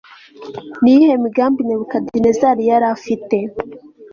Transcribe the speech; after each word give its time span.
Ni 0.81 0.89
iyihe 0.95 1.15
migambi 1.23 1.59
Nebukadinezari 1.63 2.61
yari 2.69 2.85
afitiye 2.95 3.47